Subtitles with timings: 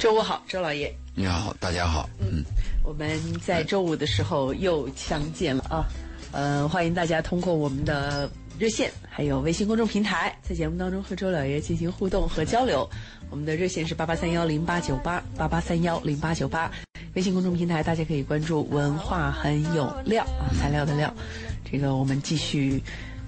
[0.00, 0.90] 周五好，周老爷。
[1.14, 2.08] 你好，大家好。
[2.20, 2.42] 嗯，
[2.82, 5.84] 我们在周五的时候又相见了啊。
[6.32, 12.88] 呃，欢迎大家通过我们的热线还有微信公众平台，在节目当中和周老爷进行互动和交流。
[13.28, 16.72] 我们的热线是八八三幺零八九八八八三幺零八九八，
[17.12, 21.14] 微信公众平台大家可以关注“文化很有料”啊，材料的料。
[21.70, 22.82] 这个我们继续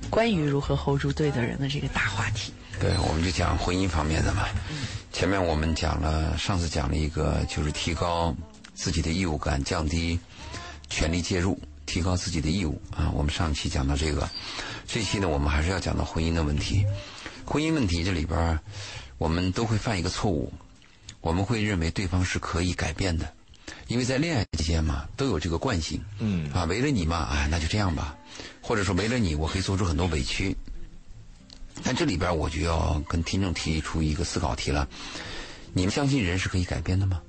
[0.09, 2.50] 关于如何 hold 住对的人的这个大话题。
[2.80, 4.48] 对，我们就讲婚姻方面的嘛。
[5.13, 8.34] 前面我们讲了，上次讲了一个，就是提高
[8.75, 10.19] 自己的义务感，降低
[10.89, 13.12] 权力介入，提高自己的义务啊。
[13.15, 14.29] 我们上期讲到这个，
[14.87, 16.84] 这期呢，我们还是要讲到婚姻的问题。
[17.45, 18.59] 婚姻问题这里边，
[19.19, 20.53] 我们都会犯一个错误，
[21.20, 23.33] 我们会认为对方是可以改变的，
[23.89, 26.01] 因为在恋爱期间嘛，都有这个惯性。
[26.19, 28.17] 嗯啊，为了你嘛，哎，那就这样吧，
[28.62, 30.56] 或者说为了你，我可以做出很多委屈。
[31.83, 34.89] 但这里边我就要跟听众提出一个思考题了：
[35.73, 37.21] 你们相信人是可以改变的吗？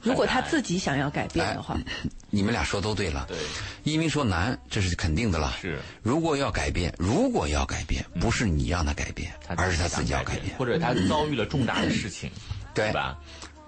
[0.00, 1.80] 如果他自己想要改变的话，
[2.28, 3.24] 你们俩说都对了。
[3.26, 3.38] 对，
[3.84, 5.56] 一鸣说难，这是肯定的了。
[5.58, 12.30] 是，如果要改变，如果要改变，不是你让他改变，而是他自己要改变，或者他遭遇了重大的事情，
[12.74, 13.16] 对吧？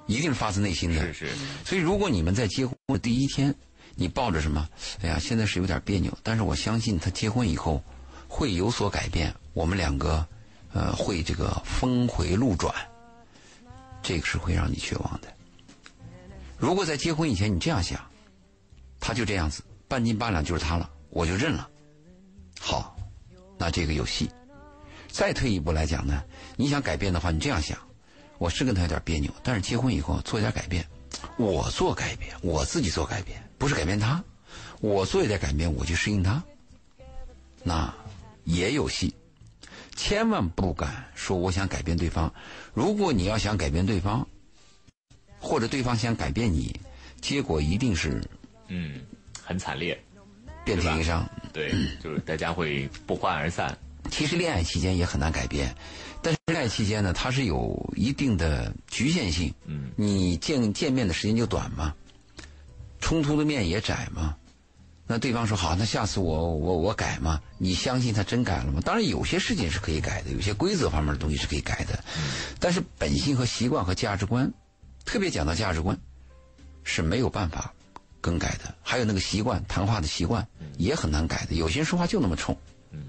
[0.06, 1.00] 一定是发自内心的。
[1.06, 1.28] 是是。
[1.64, 3.54] 所以，如果你们在结婚的第一天，
[3.94, 4.68] 你抱着什么？
[5.02, 7.82] 哎呀，现在是有点别扭，但是我相信他结婚以后
[8.28, 9.34] 会有所改变。
[9.52, 10.26] 我们两个，
[10.72, 12.74] 呃，会这个峰回路转，
[14.02, 15.32] 这个是会让你绝望的。
[16.58, 18.00] 如果在结婚以前你这样想，
[19.00, 21.68] 他就这样子，半斤八两就是他了，我就认了。
[22.60, 22.96] 好，
[23.58, 24.30] 那这个有戏。
[25.08, 26.22] 再退一步来讲呢，
[26.56, 27.78] 你想改变的话，你这样想，
[28.36, 30.86] 我是跟他有点别扭，但是结婚以后做一点改变，
[31.38, 34.22] 我做改变，我自己做改变，不是改变他，
[34.80, 36.42] 我做一点改变，我去适应他，
[37.62, 37.94] 那
[38.46, 39.14] 也有戏。
[39.94, 42.32] 千万不敢说我想改变对方。
[42.72, 44.26] 如果你要想改变对方，
[45.38, 46.74] 或者对方想改变你，
[47.20, 48.22] 结果一定是
[48.68, 49.00] 嗯
[49.42, 49.98] 很惨烈，
[50.64, 51.26] 遍体鳞伤。
[51.52, 53.76] 对，就是大家会不欢而散。
[54.10, 55.74] 其实恋爱期间也很难改变，
[56.22, 59.52] 但是恋爱期间呢，它是有一定的局限性。
[59.64, 61.94] 嗯，你见见面的时间就短嘛，
[63.00, 64.36] 冲突的面也窄嘛。
[65.08, 67.40] 那对方说好，那下次我我我改嘛？
[67.58, 68.80] 你相信他真改了吗？
[68.84, 72.02] 当然，有些事情是可以改的，有些规则方面的东西是可以改的，
[72.58, 74.52] 但是本性和习惯和价值观，
[75.04, 75.96] 特别讲到价值观，
[76.82, 77.72] 是没有办法
[78.20, 78.74] 更改的。
[78.82, 80.44] 还有那个习惯，谈话的习惯
[80.76, 81.54] 也很难改的。
[81.54, 82.56] 有些人说话就那么冲。
[82.90, 83.04] 嗯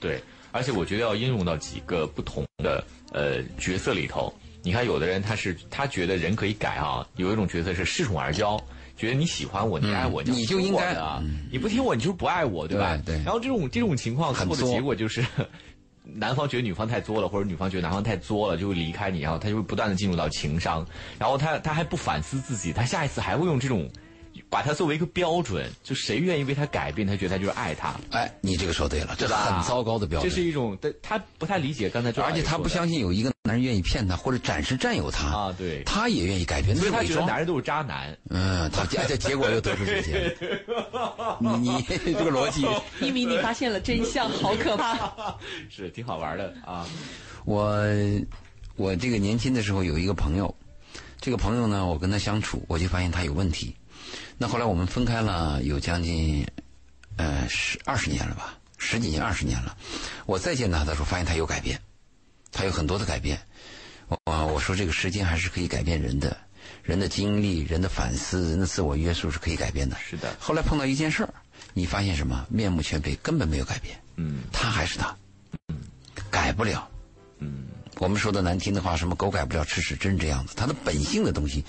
[0.00, 0.22] 对，
[0.52, 4.32] 而且我觉得要应用到几个不同的呃角色里头。
[4.62, 8.62] 你看，有的人他是他觉得人可以改啊，有一种角色是恃宠而骄，
[9.00, 13.00] 觉得你喜欢我，你爱我，你就应该啊，你不听我，你就是不爱我，对吧？
[13.06, 13.14] 对。
[13.24, 15.24] 然后这种这种情况最后的结果就是，
[16.04, 20.86] 男方觉得女方太作了，或者女方觉得男方太作了，就会离开你，然后他就会不断的进入到情商，
[21.18, 23.88] 然后他他还不反思自己，他下一次还会用这种。
[24.48, 27.94] 把它作为一个标准，就谁愿意为他改变，他觉得他就是爱他。
[28.10, 30.28] 哎，你这个说对了，这很糟糕的标准。
[30.28, 32.10] 这是一种，他不太理解刚才。
[32.22, 38.16] 而且他不相信有一个男人愿意骗他或者暂时占有他啊，对，他也愿意改变，所以他觉得男人都是渣男。
[38.28, 40.36] 嗯，他这结果又得出这些。
[41.40, 41.70] 你
[42.04, 42.66] 你这个逻辑，
[43.00, 45.36] 一鸣，你发现了真相，好可怕。
[45.70, 46.86] 是挺好玩的啊。
[47.44, 47.78] 我
[48.76, 50.54] 我这个年轻的时候有一个朋友，
[51.20, 53.74] 这个朋友呢，我跟他相处，我就发现他有问题。
[54.42, 56.46] 那后来我们分开了有将近，
[57.18, 59.76] 呃十二十年了吧，十几年二十年了。
[60.24, 61.78] 我再见他的时候，发现他有改变，
[62.50, 63.38] 他有很多的改变。
[64.08, 66.34] 我我说这个时间还是可以改变人的，
[66.82, 69.94] 人的经历、人的反思、人的自我约束是可以改变的。
[69.98, 70.34] 是的。
[70.40, 71.34] 后来碰到一件事儿，
[71.74, 72.46] 你发现什么？
[72.48, 73.94] 面目全非，根本没有改变。
[74.16, 74.44] 嗯。
[74.50, 75.14] 他还是他。
[75.68, 75.76] 嗯。
[76.30, 76.88] 改不了。
[77.40, 77.66] 嗯。
[77.98, 80.54] 我们说的难听的话，什么狗改不了吃屎，真是这样子。
[80.56, 81.62] 他的本性的东西，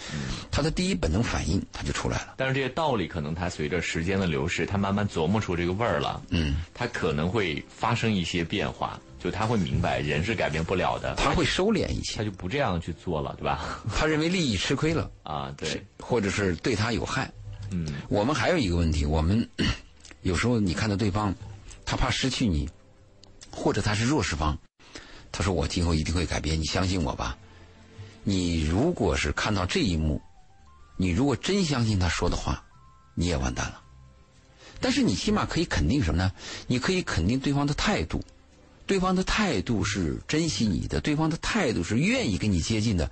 [0.50, 2.36] 他的第一本能反应，他就出来了。
[2.38, 6.22] 但是这些道理，可能他随着时间的流逝，他慢慢琢磨出这个味儿了。
[6.30, 11.16] 嗯，他可能会发生一些变化，就他会明白人是改变不了的。
[11.16, 13.82] 他会收敛一些，他就不这样去做了，对吧？
[13.94, 17.30] 他认为利益吃亏了啊，对，或者是对他有害。
[17.72, 19.46] 嗯，我们还有一个问题，我们
[20.24, 21.34] 有时候你看到对方，
[21.86, 22.70] 他怕失去你，
[23.50, 24.58] 或者他是弱势方。
[25.32, 27.38] 他说：“我今后一定会改变，你相信我吧。
[28.24, 30.22] 你如果是看到这一幕，
[30.98, 32.64] 你如果真相信他说的话，
[33.16, 33.82] 你也完蛋了。
[34.80, 36.32] 但是你起码可以肯定什么呢？
[36.68, 38.22] 你可以肯定对方的态度，
[38.86, 43.10] 对方的态度是珍惜你的，对方的态度是愿意跟你接近的。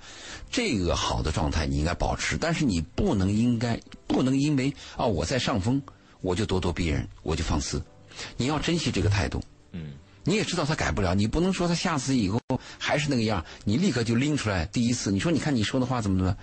[0.50, 5.80] 这个好的状态你应该保持，但是你不能应该不能因为啊我在上风，
[6.20, 7.82] 我就咄咄逼人，我就放肆。
[8.36, 9.42] 你要珍惜这个态度。
[9.72, 9.94] 嗯。”
[10.24, 12.40] 你也知道他改不了，你不能说他下次以后
[12.78, 14.66] 还是那个样，你立刻就拎出来。
[14.66, 16.36] 第一次，你说你看你说的话怎么怎么，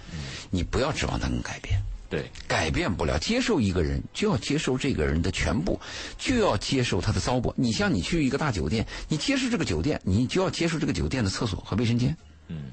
[0.50, 1.80] 你不要指望他能改变。
[2.10, 3.20] 对，改变不了。
[3.20, 5.78] 接受一个人，就要接受这个人的全部，
[6.18, 7.54] 就要接受他的糟粕。
[7.58, 12.16] 你像你去一个大酒店，你接受这个酒店，你就要接受这个酒店的厕所和卫生间。
[12.48, 12.72] 嗯，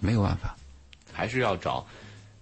[0.00, 0.56] 没有办法，
[1.12, 1.86] 还是要找，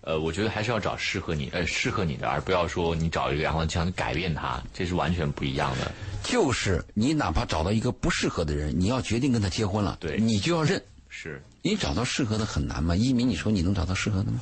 [0.02, 5.92] 呃，我觉得还是要找适合你，呃，适合你的，而不要说你找一个然后想改变他，这是完全不一样的。
[6.24, 10.82] 就是你哪怕找到一个不适合的人，你要决定跟他结婚了，对，你就要认。
[11.08, 12.96] 是你找到适合的很难吗？
[12.96, 14.40] 一鸣，你说你能找到适合的吗？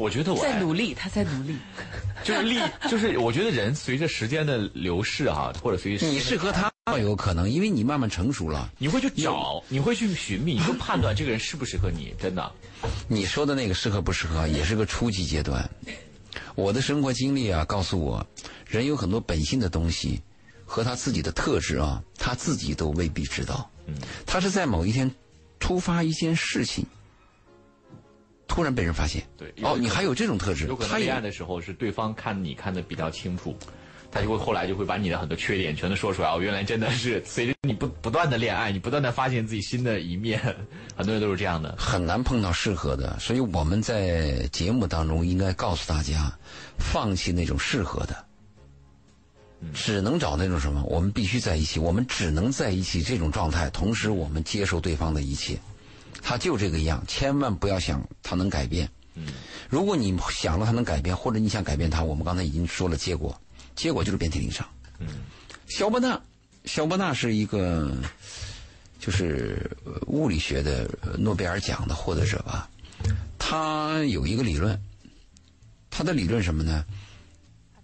[0.00, 1.54] 我觉得我在努力，他在努力，
[2.24, 2.58] 就是力，
[2.88, 12.50] 就是我觉得人随着时间的流逝啊，或者随着你适合他有可能，因为你慢慢成熟了，你会去找，你会去寻觅，你会判断这个人适不适合你， 真的。
[13.08, 15.68] 你说的那个适合不适合，也是个初级阶段。
[16.54, 18.26] 我的生活经历啊，告诉我，
[18.66, 20.18] 人有很多本性的东西
[20.64, 23.70] 和他自己的特质啊，他自己都未必知道。
[23.86, 23.94] 嗯，
[24.24, 25.10] 他是在某一天
[25.58, 26.86] 突发一件事情。
[28.50, 30.66] 突然被人发现，对哦，你还有这种特质。
[30.66, 33.56] 有可能恋爱的时候是对方看你看的比较清楚，
[34.10, 36.28] 他就会后来就会把你的很多缺点全都说出来。
[36.28, 40.40] 哦，原来真的是 随着你不不断的恋爱，你不断的发现自己新的一面，
[40.96, 41.72] 很多人都是这样的。
[41.78, 46.36] 很难碰到适合的，所以我们在节目当中应该告诉大家，
[46.76, 48.24] 放弃那种适合的，
[49.72, 55.56] 只能找那种什么，我们必须在一起，我们只能在一起这种状态，同时我们接受对方的一切。
[56.22, 58.88] 他就这个样，千万不要想他能改变。
[59.14, 59.26] 嗯，
[59.68, 63.38] 如果你想了他能改变，或者你想改变他，我们刚才已经说了结果，
[63.74, 64.66] 结果就是遍体鳞伤。
[64.98, 65.08] 嗯，
[65.68, 66.20] 肖伯纳，
[66.64, 67.92] 肖伯纳是一个
[68.98, 69.70] 就是
[70.06, 70.88] 物理学的
[71.18, 72.68] 诺贝尔奖的获得者吧？
[73.38, 74.80] 他有一个理论，
[75.90, 76.84] 他的理论什么呢？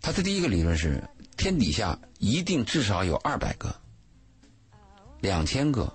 [0.01, 1.03] 他的第一个理论是
[1.37, 3.75] 天底下一定至少有二百个、
[5.21, 5.93] 两千个，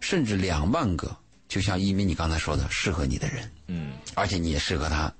[0.00, 1.16] 甚至两万个。
[1.50, 5.12] 就像一鸣你刚才说的，适合你的人，嗯，而且你也适合他。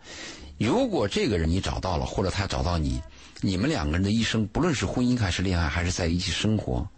[0.58, 3.02] 如果这个人你找到了，或者他找到你，
[3.40, 6.88] 你们两个人的一生，不论是婚姻还是恋爱，还是在一起生活，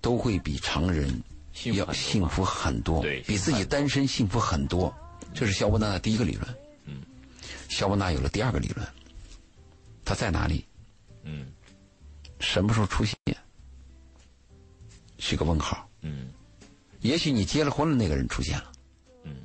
[0.00, 1.20] 都会比常人
[1.64, 4.94] 要幸福很多，对，比自己单身幸福很多。
[5.34, 6.56] 这是肖伯纳的第一个理论。
[6.84, 7.02] 嗯，
[7.68, 8.86] 肖伯纳有了第二个理论，
[10.04, 10.64] 他在哪里？
[11.24, 11.44] 嗯，
[12.38, 13.16] 什么时候出现？
[15.18, 15.90] 是个问号。
[16.02, 16.28] 嗯。
[17.00, 18.72] 也许你结了婚了，那个人出现了，
[19.24, 19.36] 嗯，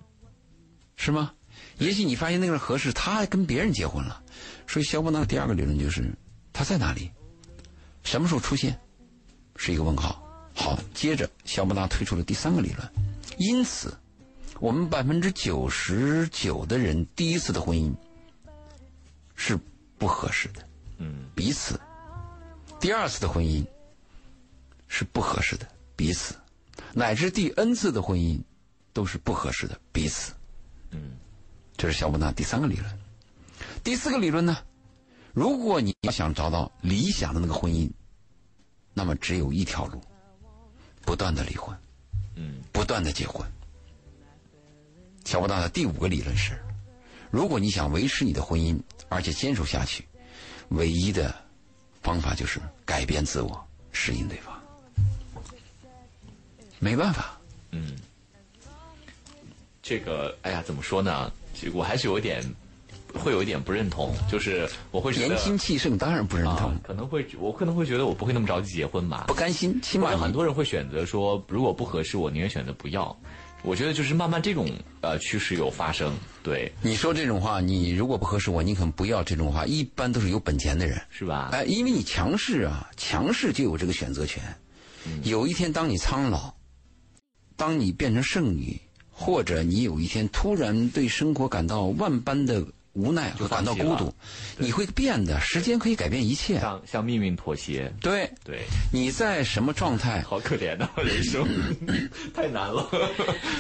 [0.96, 1.34] 是吗？
[1.78, 4.22] 也许你发现那个人合适，他还跟别人结婚了。
[4.68, 6.10] 所以肖伯纳第二个理论就是
[6.54, 7.12] 他在哪里，
[8.04, 8.80] 什么时候出现，
[9.56, 10.22] 是一个问号。
[10.54, 12.90] 好，接着肖伯纳推出了第三个理论。
[13.38, 13.94] 因此，
[14.60, 17.94] 我们百分之九十九的人第一次的婚姻
[19.36, 19.60] 是
[19.98, 20.66] 不合适的，
[20.98, 21.76] 嗯，彼此；
[22.80, 23.66] 第二次的婚姻
[24.88, 26.36] 是不合适的，彼此。
[26.94, 28.42] 乃至第 n 次的婚姻，
[28.94, 30.34] 都是不合适的彼此。
[30.92, 31.18] 嗯，
[31.76, 33.00] 这是小布纳第三个理论。
[33.84, 34.58] 第四个理论呢？
[35.34, 37.90] 如果你要想找到理想的那个婚姻，
[38.94, 40.02] 那么只有一条路：
[41.02, 41.78] 不断的离婚，
[42.36, 43.46] 嗯，不断的结婚。
[45.26, 46.58] 小布纳的第五个理论是：
[47.32, 48.80] 如果你想维持你的婚姻，
[49.10, 50.08] 而且坚守下去，
[50.70, 51.36] 唯一的
[52.02, 54.55] 方法就是改变自我，适应对方。
[56.86, 57.36] 没办法，
[57.72, 57.96] 嗯，
[59.82, 61.32] 这个，哎呀，怎么说呢？
[61.74, 62.44] 我还是有一点，
[63.12, 73.18] 会有一点不认同，就是我会年轻气盛，当然不认同，可能会，我可能会觉得我不会那么着急结婚吧，不甘心，起码很多人会选择说，如果不合适，我宁愿选择不要。
[73.64, 74.70] 我觉得就是慢慢这种
[75.02, 76.14] 呃趋势有发生。
[76.44, 81.50] 对，你说这种话，你如果不合适，我宁肯不要这种话，一般都是有本钱的人，是吧？
[81.52, 84.44] 哎，因为你强势啊，强势就有这个选择权。
[85.24, 86.55] 有一天，当你苍老。
[87.56, 88.80] 当你变成剩女，
[89.12, 94.14] 或者你有一天突然对生活感到万般的无奈和感到孤独，
[94.58, 95.40] 你会变的。
[95.42, 97.92] 时间可以改变一切，向向命运妥协。
[98.02, 100.22] 对对，你在什么状态？
[100.22, 101.46] 好可怜啊，人生
[102.34, 102.90] 太难了。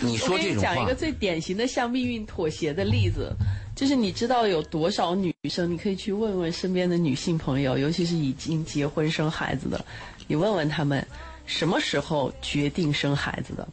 [0.02, 3.34] 你说这种话，讲一个最典型的向命运妥协的例子，
[3.75, 5.72] 就是你知道有多少女生？
[5.72, 9.86] 你可以去问问身边的女性朋友，尤其是已经结婚生孩子的，
[10.28, 11.06] 你问问他们。
[11.46, 13.68] 什么时候决定生孩子的？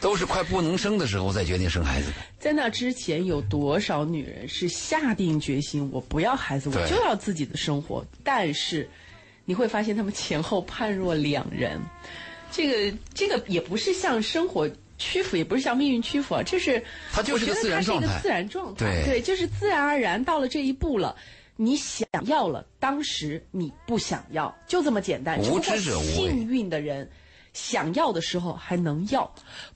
[0.00, 2.16] 都是快不能生的时候再决定生孩子的。
[2.38, 8.04] 在那之前，有多少女人是下定决心，我不要孩子，我就要自己的生活？
[8.24, 8.88] 但是，
[9.44, 11.80] 你会发现他们前后判若两人。
[12.50, 16.82] 这个这个也不是向生活屈服，也不是向命运屈服啊，这是
[17.12, 18.20] 它就是个自然状态。
[18.22, 21.14] 自然状态，对对，就是自然而然到了这一步了。
[21.60, 25.40] 你想要了，当时你不想要，就这么简单。
[25.40, 27.10] 无知者无幸运的人。
[27.54, 29.28] 想要的时候还能要，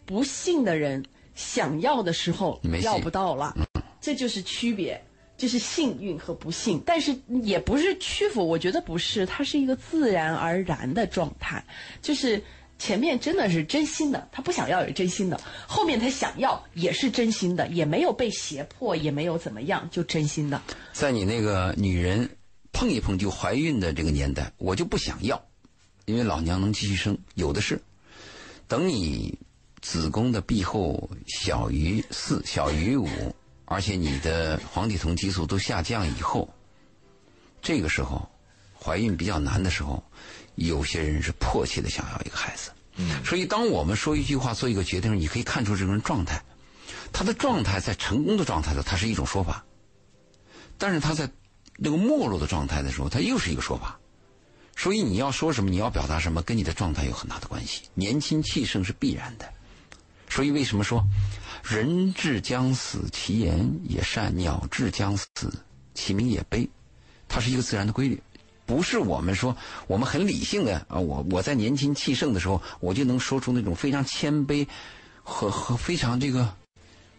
[0.04, 3.52] 不幸的人想要的时候要不到了，
[4.00, 5.02] 这就是区别，
[5.36, 6.80] 就是幸运和不幸。
[6.86, 11.64] 但是也不是屈服，我觉得不是，它是一个自然而然的状态，
[12.00, 12.40] 就是
[12.82, 20.60] 前面真的是真心的，他不想要也真心的，后面他想要也是真心的，也没有被胁迫，也没有怎么样，就真心的。
[20.92, 22.28] 在你那个女人
[22.72, 25.40] 碰一碰就怀孕的这个年代，我就不想要。
[26.06, 27.80] 因为老娘能继续生，有的是。
[28.66, 29.38] 等你
[29.80, 33.06] 子宫的壁厚小于四、小于五，
[33.64, 36.52] 而且你的黄体酮激素都下降以后，
[37.62, 38.28] 这个时候
[38.76, 40.02] 怀孕比较难的时候，
[40.56, 42.70] 有些人是迫切的想要一个孩子。
[42.96, 43.24] 嗯。
[43.24, 46.42] 所以，当我们说一句话、做一个决定，你可以看出这个人状态。
[47.12, 49.62] 他的状态在成功的状态的，他是一种说法；
[50.78, 51.30] 但是他在
[51.76, 53.98] 那个没落的状态的时候，他又是一个说法。
[54.74, 57.82] 所以你要说什么，你要表达什么，跟你的状态有很大的关系。
[57.94, 59.52] 年轻气盛是必然的。
[60.30, 61.04] 所以为什么说
[61.62, 65.52] “人至将死，其言也善；鸟至将死，
[65.92, 66.66] 其鸣也悲”？
[67.28, 68.22] 它是一个自然的规律，
[68.66, 70.98] 不是我们说我们很理性的啊。
[70.98, 74.66] 我我在年轻气盛的时候，我就能说出那种非常谦卑
[75.22, 76.54] 和和非常这个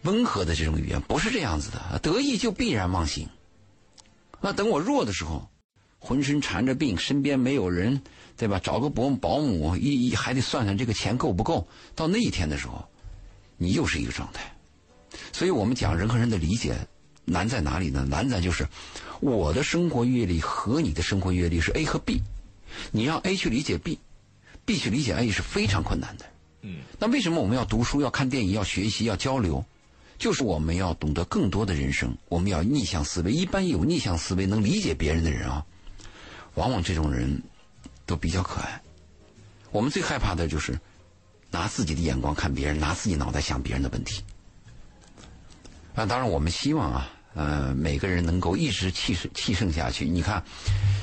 [0.02, 1.98] 温和的这种语言，不是这样子的。
[2.00, 3.28] 得意就必然忘形。
[4.40, 5.48] 那等我弱的时候。
[6.06, 8.02] 浑身缠着病，身边没有人，
[8.36, 8.60] 对吧？
[8.62, 11.66] 找个保保姆，一一还得算算这个钱够不够。
[11.94, 12.86] 到那一天的时候，
[13.56, 14.54] 你又是一个状态。
[15.32, 16.76] 所以我们讲人和人的理解
[17.24, 18.04] 难在哪里呢？
[18.08, 18.66] 难在就是
[19.20, 22.20] 我的生活阅历和你的生活阅历是 A 和 B，
[22.90, 26.26] 你让 A 去理解 B，B 去理解 A 是非常困难的。
[26.62, 26.78] 嗯。
[26.98, 29.64] 那为什么我们要读书、要看电影、要学习、要交流？
[30.16, 33.32] 就是我们要懂得更多的人生，我们要逆向思维。
[33.32, 35.64] 一般有逆向思维、能理解别人的人啊。
[36.54, 37.42] 往往这种人
[38.06, 38.80] 都比较可爱。
[39.72, 40.78] 我们最害怕的就是
[41.50, 44.22] 拿自己的眼光看别人，拿自己脑袋想别人的问题。
[45.94, 50.04] 啊，当然我们希望啊，呃，每个人能够一直气盛气盛下去。
[50.04, 50.42] 你看，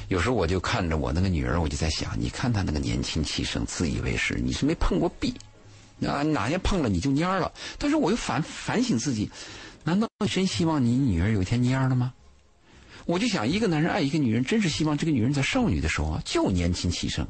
[0.09, 5.33] 有时候我就看着我那个女儿，我就在想，你看她那个年轻气盛、自以为是，你是没碰过壁
[6.05, 6.23] 啊？
[6.23, 7.51] 哪天碰了你就蔫了。
[7.77, 9.31] 但是我又反反省自己，
[9.83, 12.13] 难道真希望你女儿有一天蔫了吗？
[13.05, 17.25] 我就想，一个男人爱一个女人，真是希望这个女人在少女的时候啊，就年轻气盛；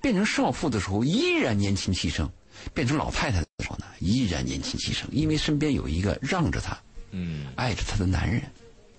[0.00, 2.26] 变成少妇的时候，依然年轻气盛；
[2.74, 5.08] 变成老太太的时候呢，依然年轻气盛。
[5.12, 6.76] 因为身边有一个让着她、
[7.10, 8.42] 嗯，爱着她的男人。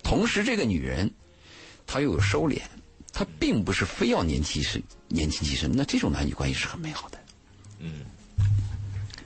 [0.02, 1.10] 同时，这个女人，
[1.86, 2.60] 她又有收敛，
[3.12, 5.70] 她并不是非要年轻是年轻气盛。
[5.74, 7.18] 那这种男女关系是很美好的。
[7.78, 8.00] 嗯，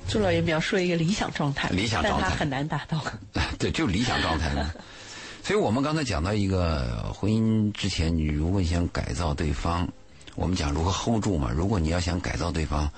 [0.08, 3.04] 朱老爷描述了一个理想状态，理想状态很难达到。
[3.58, 4.73] 对，就理想状态嘛。
[5.42, 9.88] 所以我们刚才讲到一个婚姻之前，你如果想改造对方，
[10.35, 11.50] 我们讲如何 hold 住嘛。
[11.50, 12.90] 如果你要想改造对方，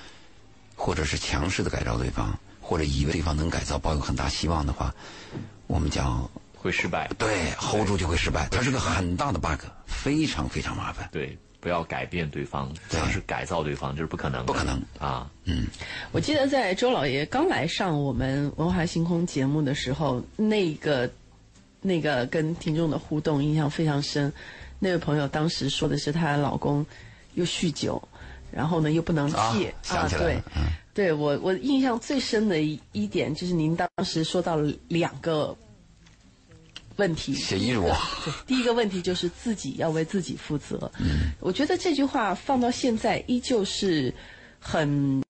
[0.80, 4.94] 或者是强势的改造对方，或者以为对方能改造，抱有很大希望的话，
[5.66, 7.06] 我们讲会失败。
[7.18, 11.06] 对，hold 住就会失败，它是个很大的 bug，非常非常麻烦。
[11.12, 14.46] 对，不要改变对方，尝试改造对方，这是不可能。
[14.46, 15.66] 不可能啊，嗯。
[16.12, 21.10] 我记得在周老爷刚来上我们文化星空节目的时候，那个。
[21.82, 24.30] 那个跟听众的互动印象非常深，
[24.78, 26.84] 那位朋友当时说的是她老公
[27.32, 28.06] 又酗酒，
[28.52, 30.42] 然后呢又不能戒啊，对，
[30.92, 35.56] 对我我印象最深的一一点就是您当时说到了两个
[36.96, 37.82] 问题，写遗嘱，
[38.24, 44.12] 对，第一个问题就是自己要为自己负责，嗯，我觉得这句话放到现在依旧是
[44.58, 45.22] 很。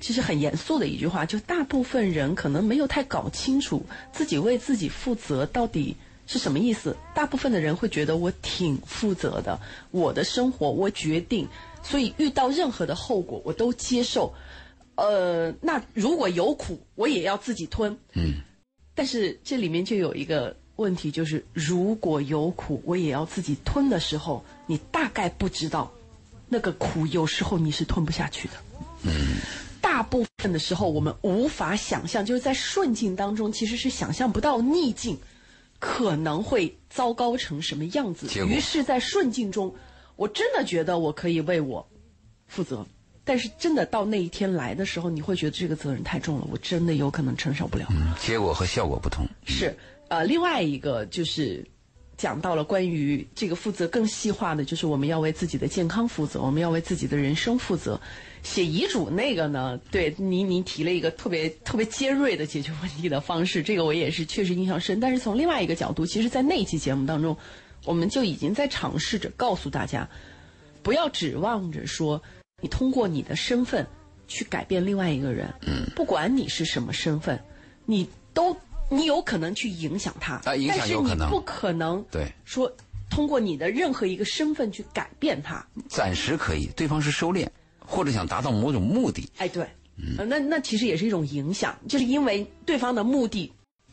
[0.00, 6.94] 其实很严肃的一句话，就大部分人可能没有太搞清楚自己为自己负责到底是什么意思。
[7.14, 9.58] 大部分的人会觉得我挺负责的，
[9.92, 11.48] 我的生活我决定，
[11.84, 14.34] 所以遇到任何的后果我都接受。
[14.96, 17.96] 呃，那如果有苦我也要自己吞。
[18.14, 18.40] 嗯。
[18.96, 25.92] 但是这里面就有一个问题，就是如果有苦我也要自己吞的时候，你大概不知道，
[26.48, 28.54] 那个苦有时候你是吞不下去的。
[29.02, 29.36] 嗯。
[29.80, 35.18] 大部分的时候，我们无法想象，就是在顺境当中，其实是想象不到逆境
[35.78, 38.26] 可能会糟糕成什么样子。
[38.46, 39.74] 于是，在顺境中，
[40.16, 41.86] 我真的觉得我可以为我
[42.46, 42.86] 负责，
[43.24, 47.86] 但是真的到那一天来的时候，你会觉得这个责任太重了，我真的有可能承受不了。
[47.90, 49.26] 嗯结果和效果不同。
[49.44, 49.76] 是，
[50.08, 51.64] 呃，另外一个就是。
[52.16, 58.00] 讲到了关于这个负责更细化的，就是我们要为自己的健康负责，我们要为自己的人生负责。
[58.44, 59.76] 写遗嘱那个呢？
[59.90, 65.00] 对，您您提了一个特别特别尖锐的解决问题的方式，这个我也是确实印象深。
[65.00, 67.36] 但是从另外一个角度，其实，在那期节目当中，
[67.84, 70.08] 我们就已经在尝试着告诉大家，
[70.82, 72.22] 不要指望着说
[72.60, 73.86] 你通过你的身份
[74.26, 77.38] 去改变另外一个人，嗯，不管你是什么身份，
[77.84, 78.56] 你都
[78.88, 82.26] 你有可能去影响他，啊，影响有可能，不可能对。
[82.44, 82.70] 说
[83.10, 87.46] 通过你的任何一个身份去改变他，暂时可以，对方是收敛
[87.78, 93.52] 或者想达到某种目的，哎，对，嗯，那那其实也是一种影响，就是因为对方的目的，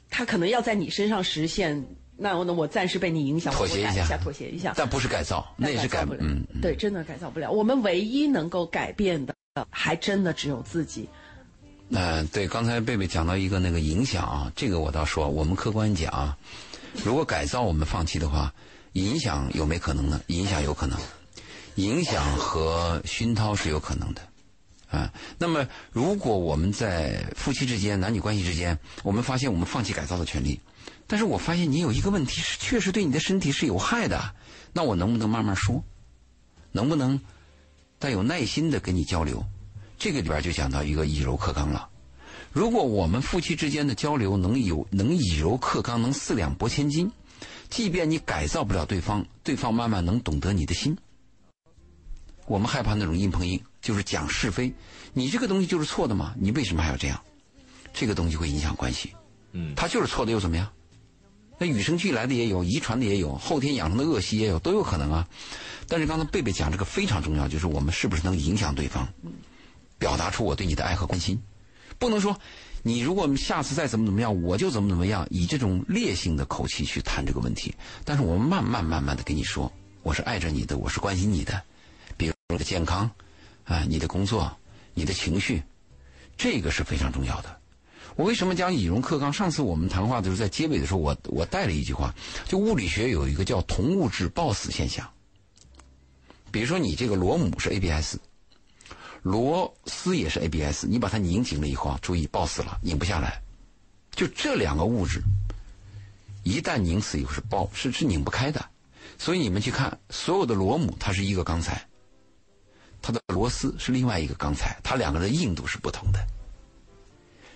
[0.09, 1.85] 他可能要在你身上实现。
[2.21, 2.53] 那我呢？
[2.53, 4.73] 我暂时被你影响，妥协一下，妥协一下。
[4.77, 6.19] 但不是改造，那也是改不了。
[6.21, 7.49] 嗯，对，真的改造不了。
[7.51, 9.33] 我们唯一能够改变的，
[9.71, 11.09] 还真的只有自己。
[11.89, 12.47] 嗯，对。
[12.47, 16.37] 刚才贝贝讲到一个那个影响啊，这个我倒说，我们客观讲，
[17.03, 18.53] 如果改造我们放弃的话，
[18.93, 20.21] 影响有没可能呢？
[20.27, 20.99] 影响有可能，
[21.75, 24.21] 影响和熏陶是有可能的。
[24.91, 30.59] 啊，那么如果我们在夫妻之间、男女关系之间，我们发现我们放弃改造的权利。
[31.11, 34.33] 但是我发现你有一个问题是确实对你的身体是有害的，
[34.71, 35.83] 那我能不能慢慢说？
[36.71, 37.19] 能不能
[37.99, 39.43] 带有耐心的跟你交流？
[39.99, 41.89] 这个里边就讲到一个以柔克刚了。
[42.53, 47.11] 如果我们夫妻之间的交流能有能以柔克刚，能四两拨千斤，
[47.69, 50.97] 即便你改造不了对方，对方慢慢能懂得你的心。
[52.45, 54.73] 我们害怕那种硬碰硬，就是讲是非。
[55.11, 56.33] 你这个东西就是错的嘛？
[56.39, 57.21] 你为什么还要这样？
[57.91, 59.13] 这个东西会影响关系。
[59.51, 60.71] 嗯，他就是错的又怎么样？
[61.61, 65.27] 那与生俱来的也有，遗传的也有，后天养成的恶习也有，都有可能啊。
[65.87, 69.07] 但是刚才贝贝讲这个非常重要，就是我们是不是能影响对方，
[69.99, 71.39] 表达出我对你的爱和关心，
[71.99, 72.35] 不能说
[72.81, 77.71] 你如果下次再怎么怎么样，我就怎么怎么样，以这种烈性的口气去谈这个问题。
[78.03, 81.61] 但是我们慢慢慢慢的跟你说，我是爱着你的，我是关心你的，
[82.17, 83.07] 比如你的健康，
[83.65, 84.51] 啊，你的工作，
[84.95, 85.61] 你的情绪，
[86.35, 87.60] 这个是非常重要的。
[88.21, 89.33] 我为什么讲以柔克刚？
[89.33, 92.13] 上次我们谈话的时候，在结尾的时候，我我带了一句话，
[92.45, 95.09] 就物理学有一个叫同物质抱死现象。
[96.51, 98.17] 比如说，你这个螺母是 ABS，
[99.23, 103.41] 螺丝也是 ABS，你把它拧紧了以后啊，注意抱死了，拧不下来。
[104.11, 105.19] 就这两个物质，
[106.43, 108.63] 一旦拧死以后是抱是是拧不开的。
[109.17, 111.87] 所以你们去看，所有的螺母它是一个钢材，
[113.01, 116.19] 它的螺丝是另外一个钢材，它两个的硬度是不同的。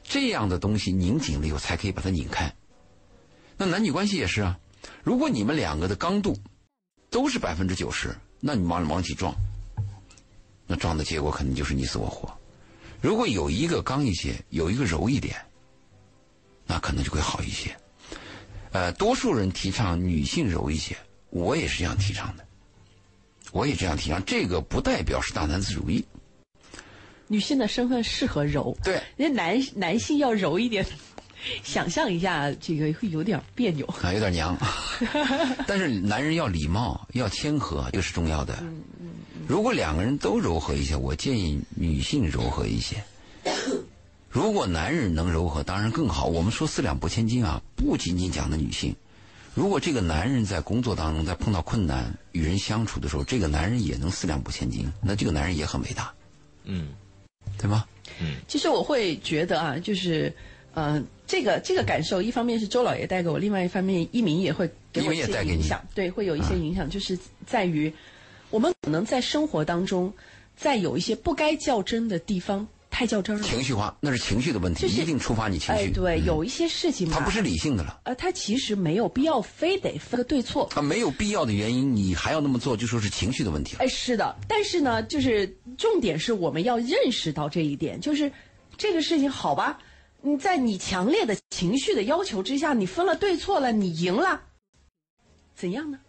[0.07, 2.53] 这样的东西拧紧了以后，才可以把它拧开。
[3.57, 4.59] 那男女关系也是啊，
[5.03, 6.37] 如果你们两个的刚度
[7.09, 9.33] 都是百分之九十，那你往往起撞，
[10.67, 12.31] 那撞的结果肯定就是你死我活。
[13.01, 15.35] 如果有一个刚一些，有一个柔一点，
[16.65, 17.75] 那可能就会好一些。
[18.71, 20.95] 呃，多数人提倡女性柔一些，
[21.29, 22.45] 我也是这样提倡的，
[23.51, 24.23] 我也这样提倡。
[24.25, 26.05] 这个不代表是大男子主义。
[27.27, 30.85] 女性的身份适合柔，对，人家男男性要柔一点，
[31.63, 34.57] 想象一下，这个会有点别扭啊，有点娘。
[35.67, 38.55] 但是男人要礼貌，要谦和，这是重要的。
[38.61, 39.07] 嗯嗯。
[39.47, 43.03] 如果两个人都柔和一些，我建议女性柔和一些。
[44.29, 46.25] 如果男人能柔和，当然更好。
[46.25, 48.95] 我们说四两拨千斤啊，不仅仅讲的女性。
[49.53, 56.11] 如果这个男人在工作当中，在碰到困难与人相处的时候，这个男人也能四两拨千斤，那这个男人也很伟大。
[56.65, 56.89] 嗯。
[57.57, 57.85] 对吗？
[58.21, 60.31] 嗯，其实我会觉得啊，就是，
[60.73, 67.91] 呃，这个这个感受，一方面是周老爷带给我，另外一方面一鸣也会给我一些影响，对，会有一些影响，就是在于
[68.49, 70.13] 我们可能在生活当中，
[70.55, 72.67] 在有一些不该较真的地方。
[72.95, 75.88] 太较真了，情绪化那是情绪的问题，一定触发你情绪。
[75.88, 77.99] 哎，对，有一些事情它不是理性的了。
[78.05, 80.69] 呃，它其实没有必要非得分个对错。
[80.71, 83.84] 它没有必要的原因，你还要那么做，就说是情绪的问题了。
[83.84, 85.45] 哎，是的，但是呢，就是
[85.77, 88.31] 重点是我们要认识到这一点，就是
[88.77, 89.77] 这个事情好吧？
[90.21, 94.39] 你在你强烈的情绪的要求之下，你分了对错了，你赢了，
[95.53, 95.99] 怎样呢？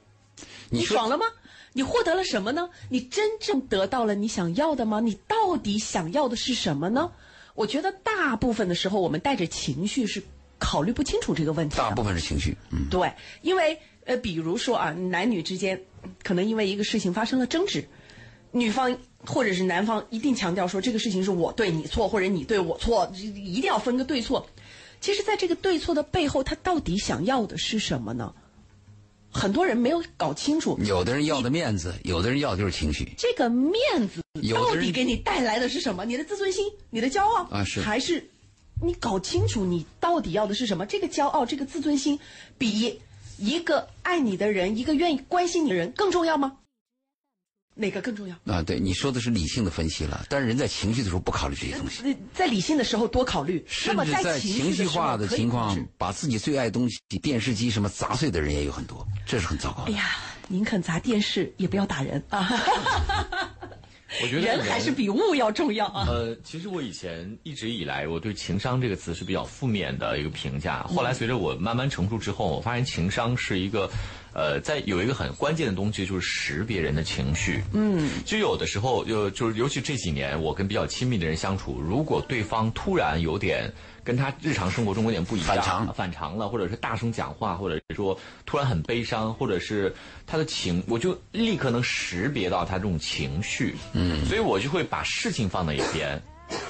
[0.71, 1.27] 你爽了吗？
[1.77, 2.71] 你获得了什么呢？
[2.89, 4.99] 你真正得到了你想要的吗？
[5.01, 7.13] 你到底想要的是什么呢？
[7.55, 10.23] 我觉得大部分的时候，我们带着情绪是
[10.59, 11.77] 考虑不清楚这个问题。
[11.77, 13.13] 大部分是情绪，嗯，对，
[13.43, 15.79] 因为呃，比如说啊，男女之间
[16.23, 17.87] 可能因为一个事情发生了争执，
[18.53, 24.49] 女方或者是男方一定强调说这个事情是我对你错，或者你对我错，一定要分个对错。
[24.99, 28.35] 其实，在这个对错的背后，他到底想要的是什么呢？
[29.37, 33.07] 很多人没有搞清楚，有的人要的面子，有的人要的就是情绪。
[33.19, 33.77] 这个面
[34.09, 34.23] 子
[34.55, 36.05] 到底给你带来的是什么？
[36.07, 37.63] 你的自尊心，你的骄傲啊？
[37.65, 38.31] 是还是
[38.83, 40.87] 你搞清楚你到底要的是什么？
[40.87, 42.19] 这个骄傲，这个自尊心，
[42.57, 42.99] 比
[43.39, 46.57] 一个爱你的人，一个愿意关心你的人更重要吗？
[47.79, 48.63] 哪个更重要啊？
[48.63, 52.17] 对，你说的是理性的分析了，但是人在情绪的时候不考虑这些东西。
[52.33, 59.93] 在理性的时候多考虑，甚至在情绪化的情况，把自己最爱东西电视机什么砸碎的人也有很多，这是很糟糕的。
[59.93, 60.17] 哎呀，
[60.49, 62.49] 宁肯砸电视也不要打人啊！
[64.23, 66.07] 我觉得人还是比物要重要啊。
[66.09, 70.83] 呃，其实我以前一直以来，我对情商这个词是比较负面的一个评价。
[70.85, 73.91] 后来随着我慢慢成熟之后，我发现情商是一个，
[74.37, 77.65] 呃，在有一个很关键的东西，就是识别人的情绪。
[77.73, 83.73] 嗯，就有的时候，就就是尤其这几年，我跟比较亲密的人相处，如果对方突然有点。
[84.07, 85.93] 跟他日常生活中有点不一样，反常。
[85.93, 89.93] 反常了，或者是大声讲话，或者是说突然很悲伤，或者是
[90.29, 96.23] 他的情，我就立刻能识别到他这种情绪，嗯，所以我就会把事情放在一边，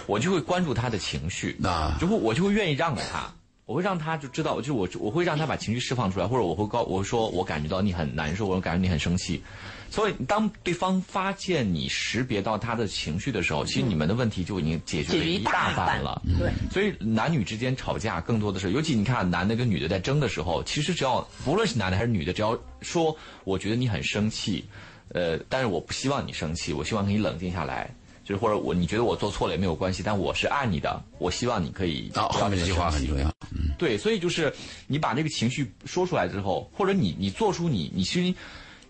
[0.07, 1.95] 我就会关注他的情绪，那。
[2.01, 3.31] 就会我就会愿意让给他，
[3.67, 9.43] 我会让他就知道，就我我会让他把情绪释放出来，或者我会告我会说我感觉到你很难受，我感觉你很生气。
[9.91, 16.23] 所以，当对方发现你识别到他的情绪的时候，其实你们的问题就已经解决了一大半了。
[16.39, 24.65] 对，所以男女之间吵架更多的是，尤其你看男的跟女的在争的时候，其实只要不论是男的还是女的，只要说我觉得你很生气，
[25.09, 27.93] 呃，但是我不希望你生气，我希望你冷静下来，
[28.27, 32.11] 就是或者我你觉得我做错了也没有关系，但我是爱你的，我希望你可以。
[32.15, 33.29] 啊，后面这句话很重要。
[33.53, 34.53] 嗯，对，所以就是
[34.89, 38.35] 你把那个情绪说出来之后，或者你你做出你你心。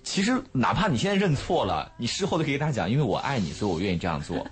[0.07, 4.47] 其实，哪怕你现在认错了，你事后都可以跟他讲，因为我爱你，所以我愿意这样做。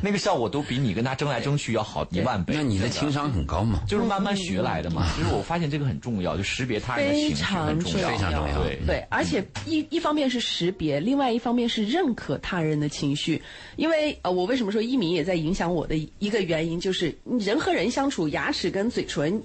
[0.00, 2.54] 那个效果都比你跟他争来争去要好一万倍。
[2.54, 3.80] 那你的情商很高嘛？
[3.88, 5.10] 就是慢慢学来的嘛。
[5.16, 8.62] 其实我发现这个很重要，就识别他人的情绪很重要，非常重要。
[8.62, 13.42] 对对，而且一一方面是识别，另外一方面是认可他人的情绪。
[13.74, 19.42] 因为呃，我为什么说一鸣也在影响我的一个原因，就是人和人相处，牙齿跟嘴唇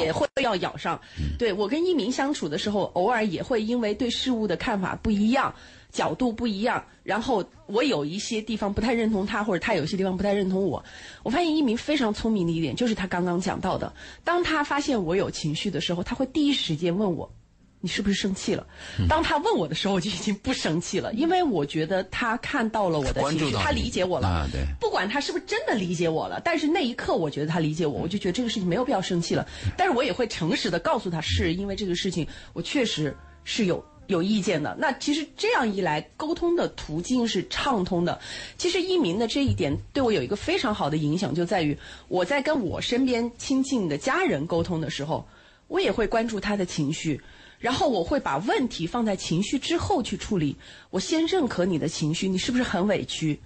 [0.00, 0.98] 也会要咬上。
[1.36, 4.96] 对我跟一鸣相处的时候，偶尔也会因为对事物的看法。
[5.02, 5.54] 不一样，
[5.90, 10.82] 角度不一样，然后我有一些地方不太认同他，或者他有些地方不太认同我。
[11.22, 13.92] 我发现一鸣非常聪明的一点，就是他刚刚讲到的，
[14.24, 17.32] 当他发现我有情绪的时候，他会第一时间问我，
[17.80, 18.66] 你是不是生气了？
[19.08, 24.28] 当他问我的时候，我就已经不生气了，因为我觉得他看到了我的情绪，他理解我了。
[24.28, 24.60] 啊，对。
[24.78, 29.46] 不管他是不是真的理解我了，但是那一刻我觉得他理解我，我就觉得这个事情没有必要生气了。
[29.76, 33.82] 但是我也会诚实的告诉他，是因为这个事情，我确实是有。
[34.10, 38.20] 有意见的，那其实这样一来，沟通的途径是畅通的。
[38.58, 45.26] 其实一鸣的这一点对我有一个非常好的影响，就在于我在跟我身边亲近的家人沟通的时候，
[45.68, 47.20] 我也会关注他的情绪，
[47.58, 50.56] 然后我会把问题放在情绪之后去处理。
[50.90, 53.40] 我先认可你的情绪，你是不是很委屈？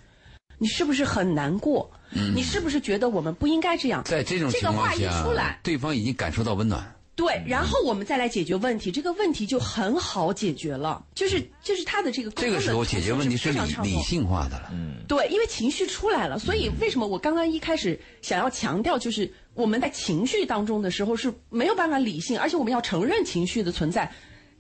[0.57, 1.91] 你是不是很难过？
[2.35, 4.05] 你是不是觉得我们不应该这样？
[4.05, 6.94] 在这种情况下，对方已经感受到温暖。
[7.17, 11.01] 对，然后我们再来解决问题，这个问题就很好解决了。
[11.15, 14.71] 就是就是他的这个这个时候解决问题是理理性化的了。
[14.73, 24.13] 嗯，对，因为情绪出来了，所以为什么我刚刚一开始想要强调，就是我们在情绪当中的时候是没有办法理性，而且我们要承认情绪的存在，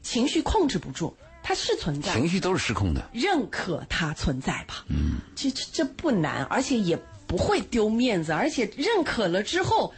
[0.02, 1.12] 情绪控制不住，
[1.42, 4.84] 它是存在，情绪都是失控的，认可它存在吧。
[4.88, 9.92] 嗯，其实这不难，而且也不会丢面子，而且认可了之后。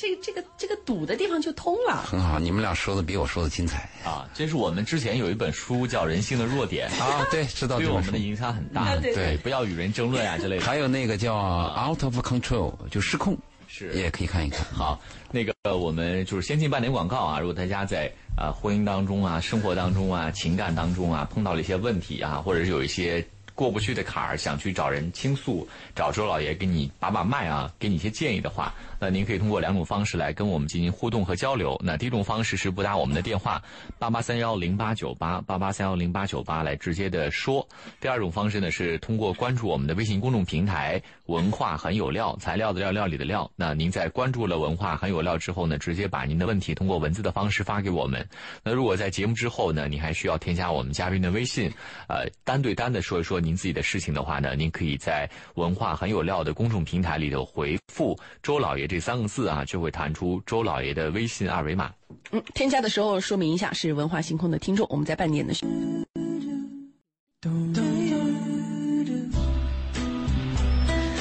[0.00, 2.38] 这个这个这个堵的地方就通了，很好。
[2.38, 4.30] 你们俩说的比我说的精彩啊！
[4.32, 8.94] 这是我们之前有一本书叫《人性的弱点》啊， 对，知道对我们的影响很大。
[8.98, 10.64] 对，不要与人争论啊之类的。
[10.64, 11.34] 还有那个叫
[11.76, 14.64] “out of control”，就失控，是也可以看一看。
[14.72, 15.00] 好，
[15.32, 17.40] 那个我们就是先进半点广告啊。
[17.40, 23.26] 如果大家在啊婚姻当中啊、生活当中啊、情感当中啊碰到了一些问题啊，或者是有一些。
[23.58, 31.76] 过不去的坎儿，想去找人倾诉，找周老爷给你把把脉啊，给你一些建议的话，那您可以通过两种方式来跟我们进行互动和交流。
[31.82, 33.60] 那第一种方式是拨打我们的电话
[33.98, 37.66] 八八三幺零八九八八八三幺零八九八来直接的说。
[38.00, 43.50] 第二种方式呢是通过关注我们的微信公众平台“文化很有料”，材料的料，料理的料。
[43.56, 48.24] 那您在关注了“文化很有料”之后呢，直接把您的问题通过文字的方式发给我们。
[48.62, 51.68] 那如果在节目之后呢，你还需要添加我们嘉宾的微信，
[52.06, 53.40] 呃，单对单的说一说。
[53.48, 61.90] 您自己的事情的话呢，您可以在“文化很有料”的公众平台里头回复“周老爷”这三个字啊，就会弹出周老爷的微信二维码。
[62.30, 64.86] 嗯，添加的时候说明一下是文化星空的听众。
[64.90, 65.70] 我们在半点的时候，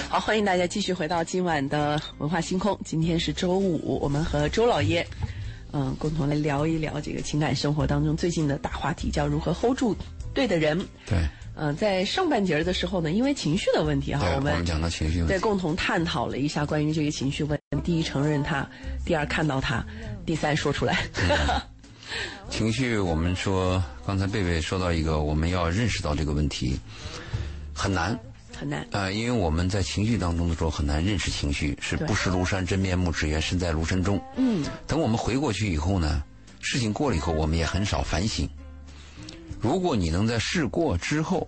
[0.09, 2.77] 好，欢迎大家继续回到今晚的文化星空。
[2.83, 5.07] 今天是周五，我们和周老爷，
[5.71, 9.95] 嗯，共同来聊一聊这个情感生活当中最近的大话题，叫如何 hold 住
[10.33, 10.77] 对的人。
[11.05, 11.17] 对。
[11.59, 18.63] 嗯，在上半截的时候呢，因为情绪的问题哈，我们讲到情绪，对，共同探讨了一下关于这个情绪问题：第一，承认它；
[19.03, 19.83] 第二，看到它；
[20.25, 20.99] 第三，说出来。
[22.49, 26.79] 情绪，我们说，刚才贝贝说到一个，我们要认识到这个问题
[27.73, 28.17] 很难，
[28.55, 28.87] 很难。
[28.91, 34.21] 呃，因为我们在情绪当中的时候很难认识情绪，是不识庐山真面目，只缘身在庐山中。
[34.37, 34.63] 嗯。
[34.85, 36.23] 等我们回过去以后呢，
[36.61, 38.47] 事情过了以后，我们也很少反省。
[39.59, 41.47] 如果你能在事过之后，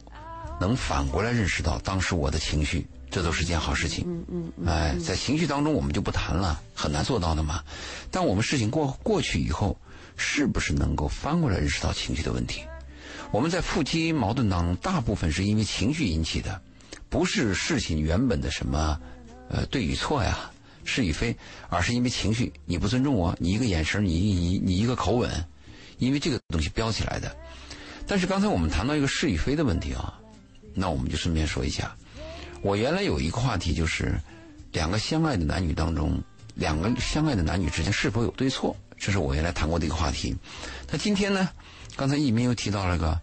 [0.59, 4.03] 能反过来认识到当时我的情绪，这都是件好事情。
[4.27, 4.67] 嗯嗯。
[4.67, 7.63] 哎，在情绪当中我们就不谈了，很难做到的嘛。
[8.11, 9.79] 但我们事情过过去以后，
[10.17, 12.61] 是不是能够翻过来认识到情绪的问题？
[13.31, 16.59] 我们在夫妻矛盾当中，大部分是因为情绪引起的，
[17.09, 18.99] 不是事情原本的什么
[19.49, 20.49] 呃对与错呀、
[20.83, 21.37] 是与非，
[21.69, 25.29] 而是因为情绪，你不尊重我，你一个眼神，你你你一个口吻，
[25.99, 27.33] 因为这个东西飙起来的。
[28.09, 30.19] 但是刚才我们谈到一个是与非的问题啊，
[30.73, 31.95] 那我们就顺便说一下，
[32.63, 34.19] 我原来有一个话题就是
[34.71, 36.19] 两个相爱的男女当中，
[36.55, 40.35] 两个相爱的男女之间是否有对错，这是我原来谈过的一个话题。
[40.91, 41.47] 那今天呢？
[41.95, 43.21] 刚才一鸣又提到了个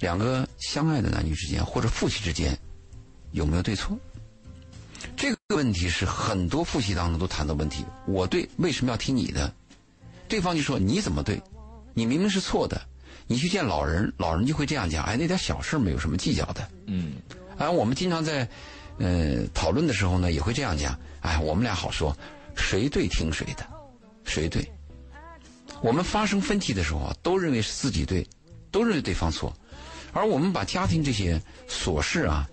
[0.00, 2.58] 两个相爱的男女之间或者夫妻之间
[3.30, 3.96] 有没有对错？
[5.16, 7.84] 这个问题是很多夫妻当中都谈到问题。
[8.04, 9.54] 我对为什么要听你的？
[10.26, 11.40] 对方就说你怎么对？
[11.92, 12.80] 你明明是错的。
[13.26, 16.68] 你去见老人，老人就会这样讲：哎，那点小事没有什么计较的。
[16.86, 17.14] 嗯。
[17.56, 18.48] 而我们经常在
[18.98, 22.16] 呃讨论的时候呢，也会这样讲：哎，我们俩好说，
[22.56, 23.64] 谁对听谁的，
[24.24, 24.68] 谁对。
[25.80, 28.26] 我们发生分歧的时候啊，都认为是自己对，
[28.70, 29.52] 都认为对方错，
[30.12, 32.48] 而我们把家庭这些琐事啊，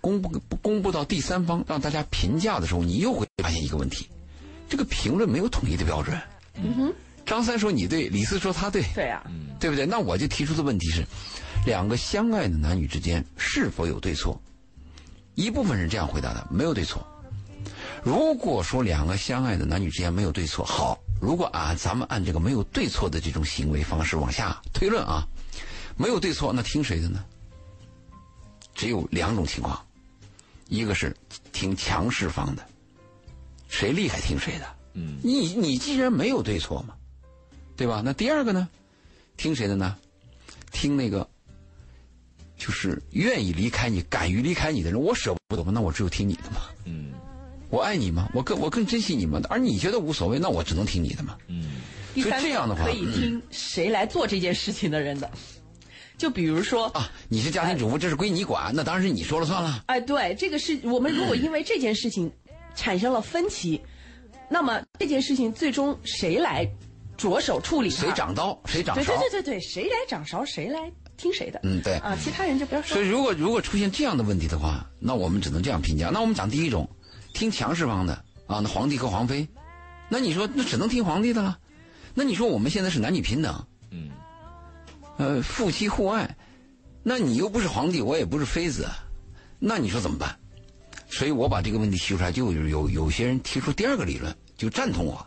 [0.00, 4.08] 公布公布到第三方让大家评价的时候，你又会发现一个问题：
[4.68, 6.18] 这个评论没有统一的标准。
[6.54, 6.94] 嗯哼。
[7.26, 8.82] 张三说你对，李四说他对。
[8.94, 9.22] 对啊。
[9.58, 9.84] 对不对？
[9.84, 11.04] 那我就提出的问题是：
[11.64, 14.40] 两个相爱的男女之间是否有对错？
[15.34, 17.06] 一部分人这样回答的，没有对错。
[18.02, 20.98] 如果说两个相爱的男女之间没有对错，好。
[21.20, 25.26] 如果啊，咱们按这个没有对错的这种行为方式往下推论啊，
[25.96, 27.24] 没有对错，那听谁的呢？
[28.74, 29.80] 只有两种情况，
[30.68, 31.16] 一个是
[31.52, 32.62] 听强势方的，
[33.68, 34.66] 谁厉害听谁的。
[34.92, 36.94] 嗯，你你既然没有对错嘛，
[37.76, 38.02] 对吧？
[38.04, 38.68] 那第二个呢，
[39.36, 39.96] 听谁的呢？
[40.72, 41.28] 听那个
[42.56, 46.62] 就是愿意离开你、敢于离开你的人，我舍不得嘛，那我只有听你的嘛。
[46.84, 47.12] 嗯。
[47.68, 48.30] 我爱你吗？
[48.32, 49.40] 我更我更珍惜你吗？
[49.50, 51.36] 而你觉得无所谓，那我只能听你的嘛。
[51.48, 51.80] 嗯，
[52.14, 55.28] 所以这样的话，可以听谁来做这件事情的人的。
[56.16, 59.82] 就比如说啊，你是家庭主妇，这是归你管，那当然是你说了算了。
[59.86, 62.30] 哎，对，这个是我们如果因为这件事情
[62.76, 63.80] 产生了分歧，
[64.48, 66.64] 那么这件事情最终谁来
[67.16, 67.90] 着手处理？
[67.90, 69.02] 谁掌刀，谁掌勺？
[69.02, 71.60] 对对对对对，谁来掌勺，谁来听谁的？
[71.62, 72.96] 嗯，对啊，其他人就不要说。
[72.96, 76.10] 所以，如果如果出现这样的问题的话，那我们只能这样评价。
[76.12, 76.88] 那我们讲第一种。
[77.34, 78.14] 听强势方的
[78.46, 79.46] 啊，那皇帝和皇妃，
[80.08, 81.58] 那你说那只能听皇帝的了？
[82.14, 84.08] 那你说我们现在是男女平等，嗯，
[85.18, 86.34] 呃，夫妻互爱，
[87.02, 88.88] 那你又不是皇帝，我也不是妃子，
[89.58, 90.34] 那你说怎么办？
[91.10, 95.26] 所以我把这个问题提出来，就有有有些人提出第二个理论，就赞同我。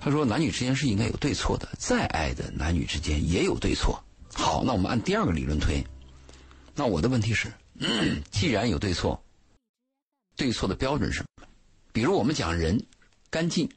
[0.00, 4.02] 他说男女之间是应该有对错的，再爱的男女之间也有对错。
[4.32, 5.84] 好，那我们按第二个理论推。
[6.74, 7.52] 那我的问题是，
[8.30, 9.22] 既然有对错，
[10.36, 11.46] 对错的标准是什么？
[11.92, 12.86] 比如我们讲人
[13.28, 13.68] 干净，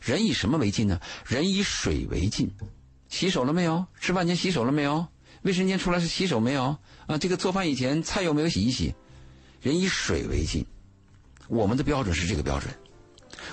[0.00, 1.00] 人以什么为净呢？
[1.26, 2.50] 人以水为净。
[3.08, 3.86] 洗手了没有？
[4.00, 5.06] 吃饭前洗手了没有？
[5.42, 6.78] 卫生间出来是洗手没有？
[7.06, 8.94] 啊，这个做饭以前菜有没有洗一洗？
[9.60, 10.64] 人以水为净。
[11.48, 12.72] 我们的标准是这个标准。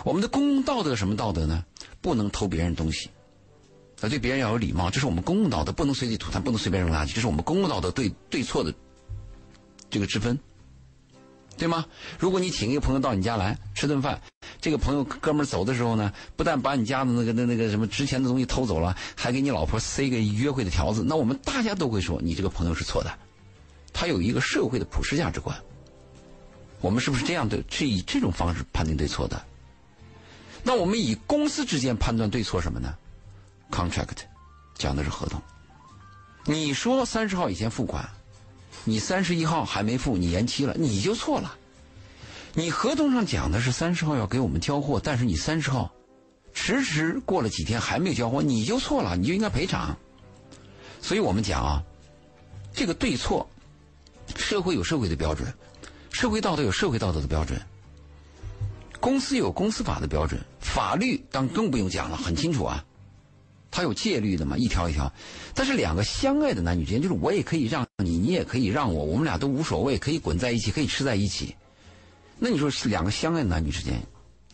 [0.05, 1.65] 我们的公共道德什么道德呢？
[2.03, 3.09] 不能偷别人东西，
[4.01, 8.71] 啊，对别人要有礼貌，这是我们公共道德，不能随地吐痰，不能随便扔垃圾，这是我们公共道德对对错的
[9.89, 10.37] 这个之分。
[11.55, 11.85] 对吗？
[12.19, 14.19] 如果你请一个朋友到你家来吃顿饭，
[14.59, 23.13] 这个朋友哥们走的时候呢，不但把你家的那个那那个什么值钱的东西偷走了，还给你老婆塞个约会的条子，那我们大家都会说你这个朋友是错的，
[23.93, 25.55] 他有一个社会的普世价值观。
[26.81, 27.63] 我们是不是这样的？
[27.69, 29.41] 是以这种方式判定对错的？
[30.63, 32.95] 那我们以公司之间判断对错什么呢
[33.69, 34.17] ？Contract
[34.75, 35.41] 讲的是合同。
[36.45, 38.09] 你说三十号以前付款。
[38.85, 41.55] 你三十一号还没付，你延期了，你就错了。
[42.53, 45.89] 你合同上讲的是三十号要给我们交货，但是你三十号
[46.53, 49.95] 迟迟过了几天还没有交货，你就错了，你就应该赔偿。
[51.01, 51.83] 所以我们讲啊，
[52.73, 53.49] 这个对错，
[54.35, 55.53] 社会有社会的标准，
[56.11, 57.57] 社会道德有社会道德的标准，
[59.03, 62.85] 公司有公司法的标准，法律当更不用讲了，很清楚啊。
[63.69, 65.11] 它有戒律的嘛，一条一条。
[65.53, 71.53] 但是两个相爱的男女之间，就是我也可以让你，你也可以让我，我们俩都无所谓，可以滚在一起，可以吃在一起。
[72.39, 74.01] 那你说是两个相爱的男女之间，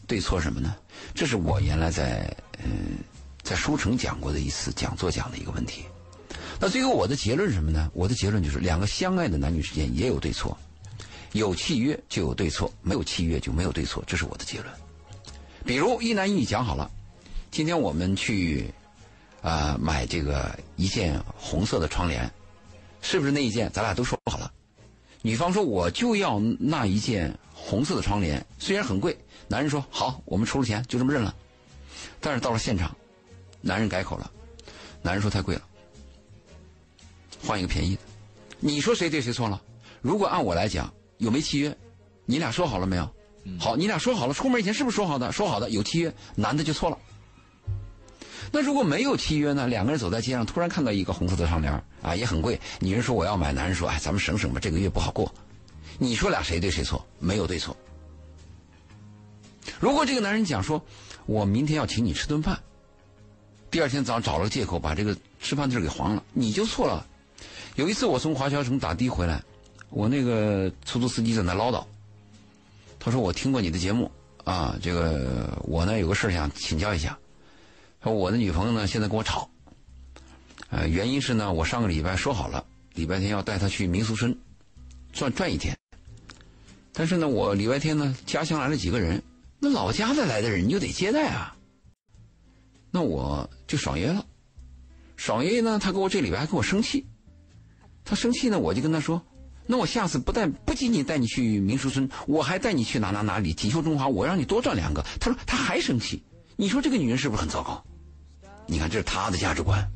[0.08, 0.76] 对错什么呢？
[1.14, 2.98] 这是我原来在嗯
[3.44, 5.84] 在书城讲过的一次讲座讲的一个问题。
[6.60, 7.92] 那最后我的结论是什么呢？
[7.94, 10.58] 我的结论就是两个相爱的男女之间也有对错，
[11.34, 14.74] 有契约就有对错，没有契约就没有对错，这是我的结论。
[15.66, 16.90] 比如一男一女讲好了，
[17.52, 18.72] 今天我们去。
[19.42, 22.30] 啊，买这个一件红色的窗帘，
[23.02, 23.72] 是不是那一件？
[23.72, 24.52] 咱俩都说好了。
[25.22, 31.34] 女方说我就要那一件红色的窗帘，虽然很贵，男人说好，我们出了钱，就这么认了。
[32.20, 32.94] 但是到了现场，
[33.62, 34.30] 男人改口了，
[35.02, 35.62] 男人说太贵了，
[37.42, 38.02] 换一个便宜的。
[38.60, 39.62] 你说谁对谁错了？
[40.02, 41.78] 如果按我来讲，有没契约？
[42.26, 43.10] 你俩说好了没有？
[43.60, 45.32] 好，你俩说好了，出门以前是不是说好的？
[45.32, 46.98] 说好的，有契约，男的就错了。
[48.52, 49.68] 那如果没有契约呢？
[49.68, 52.60] 两个人走在街上，突然看到一个红色的窗帘啊，也很贵。
[52.80, 55.32] 女人说我要买，男人说哎，咱们省省吧，这个月不好过。
[55.98, 57.06] 你说俩谁对谁错？
[57.20, 57.76] 没有对错。
[59.80, 60.84] 如果这个男人讲说，
[61.26, 62.60] 我明天要请你吃顿饭，
[63.70, 67.06] 第二天早上找了个借口把这个吃饭地儿给黄了，你就错了。
[67.76, 69.44] 有一次我从华侨城打的回来，
[69.90, 71.84] 我那个出租司机在那唠叨，
[73.00, 74.10] 他说我听过你的节目
[74.44, 77.18] 啊，这个我呢有个事想请教一下。
[78.04, 79.50] 说我的女朋友呢，现在跟我吵，
[80.70, 84.38] 呃，原因是呢，我上个礼拜说好了，礼拜天要带她去民俗村
[85.12, 85.78] 转转一天。
[86.94, 89.22] 但是呢，我礼拜天呢，家乡来了几个人，
[89.60, 91.56] 那老家的来的人你就得接待啊。
[92.92, 94.26] 那我就爽约了，
[95.16, 97.06] 爽约呢，他给我这礼拜还跟我生气，
[98.06, 99.22] 他生气呢，我就跟他说，
[99.72, 105.06] 那我下次不带不仅仅带你去民俗村，我还带你去哪哪哪里锦绣中华，我让你多赚两个。
[105.20, 106.24] 他说他还生气，
[106.56, 107.86] 你说这个女人是不是很糟糕？
[108.66, 109.88] 你看，这是他的价值观，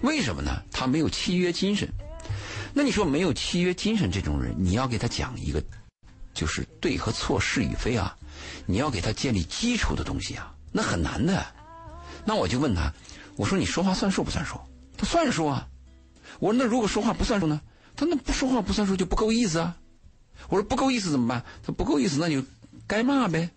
[0.00, 0.50] 为什么呢？
[0.72, 1.88] 他没有契约精神。
[2.74, 5.62] 那你说没有契约精神这种人，你要给他讲一个，
[6.34, 8.16] 就是对和错、是与非啊，
[8.66, 11.46] 你要给他建立基础的东西啊，那很难的。
[12.24, 12.92] 那我就问他，
[13.36, 14.58] 我说你说话算数不算数？
[14.96, 15.68] 他算数啊。
[16.40, 17.60] 我说那如果说话不算数呢？
[17.98, 19.76] 他那不说话不算数就不够意思啊。
[20.48, 21.44] 我说不够意思怎么办？
[21.66, 22.40] 他不够意思那就
[22.86, 23.50] 该骂呗。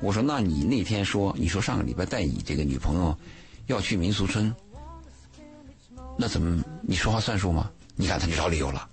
[0.00, 3.18] 我说那你那天说，你说上个礼拜带你这个女朋友。
[3.68, 4.50] 要去民俗村，
[6.16, 7.70] 那怎么你说话算数吗？
[7.96, 8.88] 你看他就找理由了。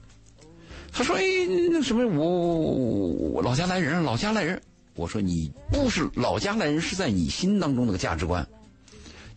[0.91, 1.23] 他说：“哎，
[1.71, 4.61] 那什么我，我我老家来人，老家来人。”
[4.95, 8.45] 我说：“你不是老家来人，是在你心当中那个价值观。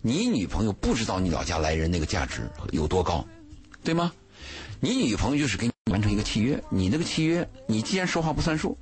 [0.03, 2.43] 你女朋友不知道你老家来人那个价值
[2.73, 3.25] 有多高，
[3.85, 4.13] 对吗？
[4.81, 8.77] 你女朋友就是给你完成一个契约，你那个契约，你既然说话不算数，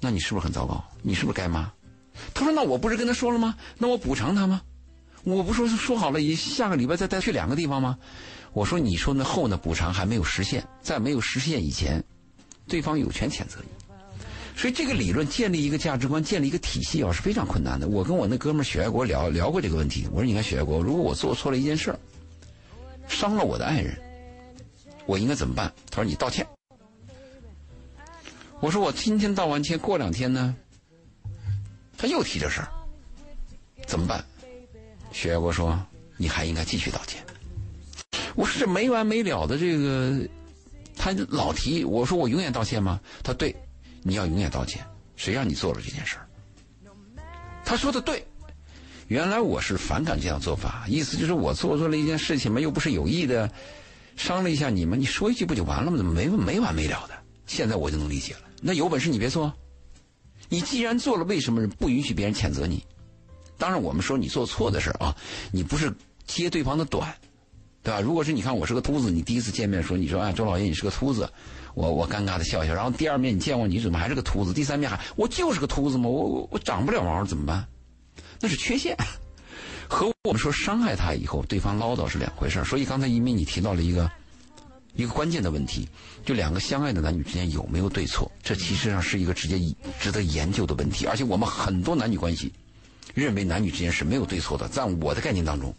[0.00, 0.82] 那你是不是很糟糕？
[1.02, 1.70] 你是不是该骂？”
[2.34, 3.54] 他说：“那我不是跟他说了吗？
[3.78, 4.62] 那我补偿他吗？”
[5.22, 7.98] 我不说说好了，下个礼拜再带去两个地方吗？
[8.52, 9.56] 我说你说那后呢？
[9.56, 12.02] 补偿还没有实现，在没有实现以前，
[12.66, 13.68] 对方有权谴责你。
[14.56, 17.88] 所以这个理论建立一个价值观，建立一个体系啊，是非常困难的。
[17.88, 20.08] 我跟我那哥们许爱国聊聊过这个问题。
[20.10, 21.98] 我说你看许爱国，如果我做错了一件事儿，
[23.08, 23.96] 伤了我的爱人，
[25.10, 25.72] 我应该怎么办？
[25.90, 26.46] 他说你道歉。
[28.60, 30.54] 我说我今天道完歉，过两天呢，
[31.98, 32.68] 他又提这事儿，
[33.88, 34.24] 怎么办？
[35.10, 35.76] 徐爱国说
[36.16, 37.26] ：“你还应该继续道歉。”
[38.36, 40.28] 我说：“这没完没了的这个，
[40.96, 43.52] 他老提。”我说：“我永远道歉吗？”他对，
[44.04, 44.86] 你要永远道歉。
[45.16, 46.28] 谁让你做了这件事儿？
[47.64, 48.24] 他说的对。
[49.08, 53.50] 原来我是反感这样做法，意思就是我做错了一件事情嘛，又不是有意的，
[54.20, 55.96] 商量一下你们，你说一句不就完了吗？
[55.96, 57.14] 怎么没没完没了的？
[57.46, 58.40] 现在我就能理解了。
[58.60, 59.50] 那有本事你别做。
[60.50, 62.84] 你既然做了，为什么不允许别人谴责你？
[63.56, 65.16] 当然，我们说你做错的事啊，
[65.50, 65.90] 你不是
[66.26, 67.10] 揭对方的短，
[67.82, 67.98] 对吧？
[67.98, 71.26] 如果是你看我是个秃子，你第一次见面说你说啊周老爷你是个秃子，
[71.72, 72.74] 我我尴尬的笑笑。
[72.74, 74.52] 然后第二面你见我你怎么还是个秃子？
[74.52, 77.66] 第三面还我就是个秃子嘛，我我我长不了毛怎么办？
[78.38, 78.94] 那是缺陷，
[79.90, 84.08] 和我们说伤害他以后对方唠叨是两回事所以刚才一鸣你提到了一个
[84.94, 85.88] 一个关键的问题，
[86.24, 88.30] 就两个相爱的男女之间有没有对错？
[88.42, 89.58] 这其实上是一个直接
[89.98, 92.52] 值得研究的问题，而且我们很多男女关系。
[93.12, 95.74] 认为男女之间是没有对错的，在我的概念当中，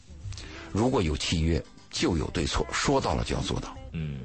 [0.71, 3.73] 如果有契约就有对错，说到了就要做到。
[3.93, 4.19] 嗯，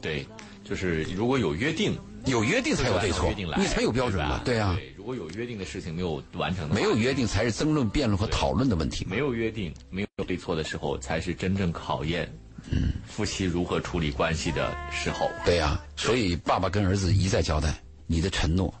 [0.00, 0.24] 对，
[0.62, 4.40] 就是如果有约定，有约定才有对错，你才有标准嘛。
[4.44, 9.04] 对啊，如果有约定的事情没有完成，没有约定才是争论、辩论和讨论的问题。
[9.10, 12.32] 没有约定、没有对错的时候，才是真正考验
[12.70, 15.28] 嗯夫妻如何处理关系的时候。
[15.44, 17.74] 对呀，所以爸爸跟儿子一再交代，
[18.06, 18.72] 你的承诺，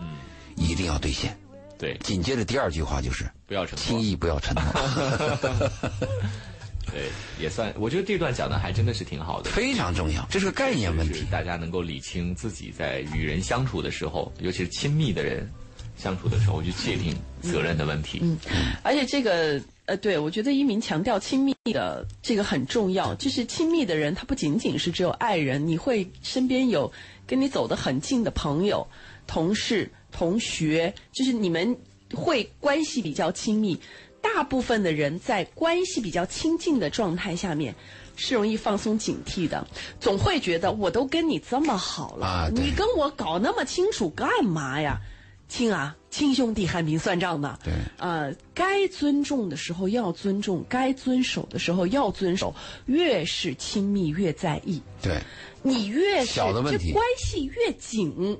[0.00, 0.16] 嗯，
[0.56, 1.38] 一定要兑现。
[1.78, 4.62] 对，紧接着第二句话就是不要承诺，轻易不要承诺。
[6.90, 7.08] 对，
[7.40, 15.48] 也算，我觉得这段讲的还真的是挺好的，非常重要，这是个概念问题，大家能够理清自己在与人相处的时候，尤其是亲密的人
[15.96, 18.20] 相处的时候，去界定责任的问题。
[18.22, 18.38] 嗯，
[18.82, 26.92] 而且这个呃，对我觉得一鸣强调亲密的这个很重要，就是亲密的人，他不仅仅是只有爱人，你会身边有
[27.26, 28.86] 跟你走得很近的朋友、
[29.26, 29.90] 同事。
[30.10, 31.76] 同学，就是你们
[32.14, 33.78] 会关系比较亲密，
[34.20, 37.74] 大部分的人在关系比较亲近的状态下面，
[38.16, 39.66] 是容易放松警惕的，
[40.00, 45.00] 总会觉得我都跟你这么好了，你跟我搞那么清楚干嘛呀？
[45.48, 47.58] 亲啊，亲兄弟还明算账呢。
[47.64, 52.54] 对，呃，该尊重的时候要尊重，该遵守的时候要遵守。
[52.84, 54.82] 越是亲密越在意。
[55.00, 55.18] 对，
[55.62, 58.38] 你越是小的问题，关系越紧，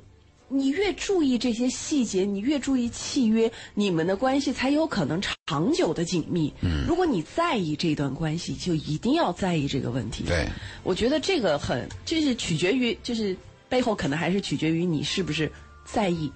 [0.50, 6.52] 你越注意这些细节，你越注意契约，你们的关系才有可能长久的紧密。
[6.62, 10.24] 嗯，如果你在意这段关系，就一定要在意这个问题。
[10.24, 10.46] 对，
[10.82, 13.36] 我觉得这个很，就是取决于，就是
[13.68, 15.52] 背后可能还是取决于你是不是
[15.84, 16.32] 在意。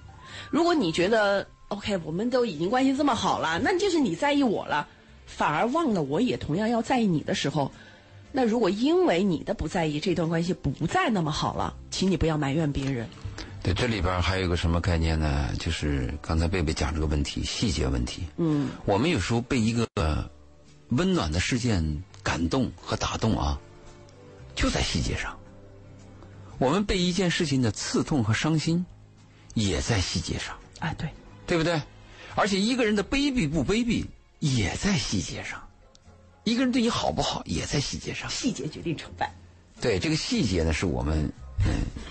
[0.51, 4.87] 如果你觉得 OK，我们都已经关系这么好了，那就是你在意我了，
[5.25, 7.71] 反而忘了我也同样要在意你的时候，
[8.31, 13.07] 那如果因为你的不在意，这段关系不再那么好了，请你不要埋怨别人。
[13.63, 15.49] 对，这里边还有一个什么概念呢？
[15.57, 18.27] 就是刚才贝贝讲这个问题，细节问题。
[18.37, 19.87] 嗯，我们有时候被一个
[20.89, 23.59] 温暖的事件感动和打动啊，
[24.55, 25.39] 就在细节上。
[26.59, 28.85] 我们被一件事情的刺痛和伤心。
[29.55, 31.07] 也在细节上，哎，对，
[31.45, 31.79] 对不对？
[32.33, 34.03] 而且一个人的卑鄙不卑鄙，
[34.39, 35.59] 也在细节上；
[36.43, 38.27] 一个人对你好不好，也在细节上。
[38.31, 39.31] 细节决定成败。
[39.79, 41.31] 对，这个细节呢，是我们嗯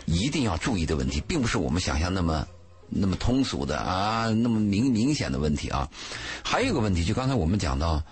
[0.07, 2.47] 一定要注意的问题，并不是我们想象那么
[2.89, 5.89] 那么通俗的啊，那么明明显的问题啊。
[6.43, 8.03] 还有一个问题，就刚才我们讲到，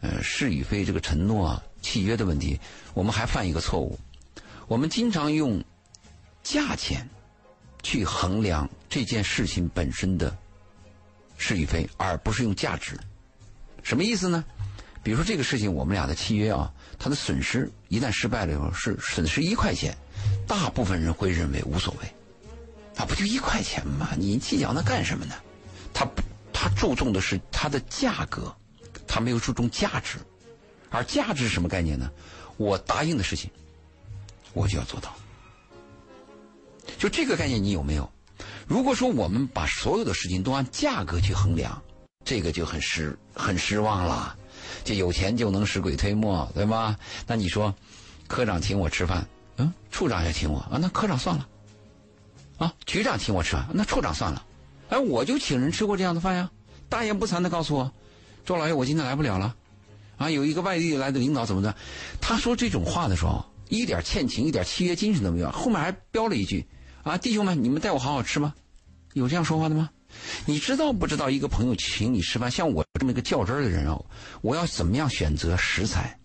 [0.00, 2.58] 呃，是与非这个承诺、契约的问题，
[2.94, 3.98] 我们还犯一个错误，
[4.68, 5.62] 我们经常用
[6.42, 7.08] 价钱。
[7.82, 10.34] 去衡量这件事情本身的
[11.36, 12.98] 是与非，而不是用价值。
[13.82, 14.42] 什么意思呢？
[15.02, 19.94] 比如说这个事情，我们俩的契约啊，它的损失一旦失败了以后是损失一块钱，
[20.46, 22.06] 大部分人会认为无所谓，
[22.96, 24.10] 啊，不就一块钱吗？
[24.16, 25.34] 你计较那干什么呢？
[25.92, 26.06] 他
[26.52, 28.54] 他注重的是它的价格，
[29.06, 30.18] 他没有注重价值。
[30.90, 32.10] 而价值是什么概念呢？
[32.56, 33.50] 我答应的事情，
[34.52, 35.12] 我就要做到。
[36.98, 38.08] 就这个概念，你有没有？
[38.66, 41.82] 如果说我们把所有的事情都按价格去衡量，
[42.24, 44.36] 这个就很失很失望了。
[44.84, 46.96] 就有钱就能使鬼推磨，对吗？
[47.26, 47.74] 那你说，
[48.28, 49.26] 科长请我吃饭，
[49.56, 51.48] 嗯，处长也请我啊，那科长算了。
[52.58, 54.44] 啊，局长请我吃饭，那处长算了。
[54.88, 56.50] 哎，我就请人吃过这样的饭呀。
[56.88, 57.92] 大言不惭的告诉我，
[58.44, 59.54] 周老爷，我今天来不了了。
[60.16, 61.74] 啊，有一个外地来的领导怎么的？
[62.20, 66.66] 他说这种话的时候，一点欠情，一点契约精神都没有，后面还标了一句。
[67.02, 68.54] 啊，弟兄们，你们带我好好吃吗？
[69.14, 69.90] 有这样说话的吗？
[70.46, 71.28] 你知道不知道？
[71.28, 74.04] 一个朋友请你吃饭，像我这么一个较真的人哦，
[74.42, 76.16] 我要怎么样选择食材？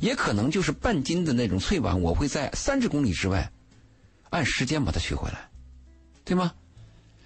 [0.00, 3.50] 也可能就是半斤的那种脆碗，我会在三十公里之外
[4.30, 5.48] 按时间把它取回来，
[6.24, 6.52] 对吗？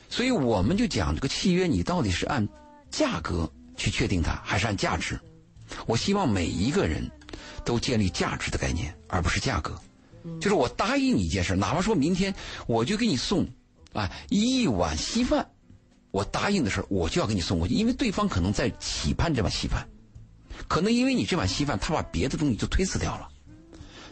[0.09, 2.47] 所以我们就讲这个契约，你到底是按
[2.91, 5.19] 价格去确定它，还是按价值？
[5.87, 7.09] 我希望每一个人
[7.65, 9.81] 都建立价值的概念，而不是价格。
[10.41, 12.35] 就是我答应你一件事，哪怕说明天
[12.67, 13.49] 我就给你送，
[13.93, 15.49] 啊一碗稀饭，
[16.11, 19.89] 我答应的事我就要给你送过去，因为对方可能在期盼这碗稀饭，
[20.71, 23.29] 可能因为你这碗稀饭，他把别的东西就推辞掉了。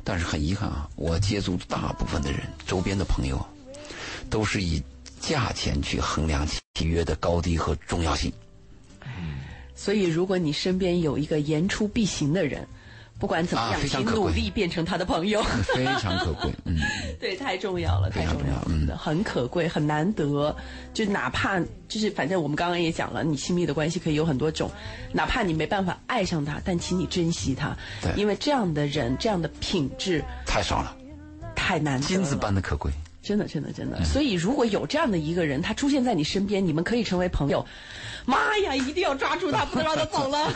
[0.03, 3.39] 但是很遗憾啊，我接触大部分的人，周边的朋友，
[4.29, 4.83] 都是以
[5.21, 6.45] 价钱去衡量
[6.75, 8.33] 契约的高低和重要性。
[9.77, 12.67] 所以如果你身边有一个言出必行的人。
[13.19, 15.43] 不管怎么样，请努力变成他的朋友，
[15.75, 16.53] 非常可贵。
[16.65, 16.77] 嗯，
[17.19, 20.55] 对，太重要了，太重要了，嗯，很可贵，很难得。
[20.95, 21.59] 就哪怕
[21.89, 24.71] 就是，反正我们刚刚也讲了，你亲密的关系可以有很多种，
[25.13, 30.97] 哪怕你没办法爱上他，但请你珍惜他，对，因为这样的人，这样的品质太少了，
[31.57, 32.93] 太难，金子般的可贵。
[33.21, 34.03] 真的，真的，真的。
[34.05, 37.67] 所以，如果有这样的一个人，他出现在你身边，你们可以成为朋友。
[38.29, 40.53] 妈呀，一定要抓住他，不能让他走了。